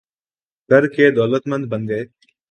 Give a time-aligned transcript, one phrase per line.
[0.69, 2.03] کر کے دولتمند بن گئے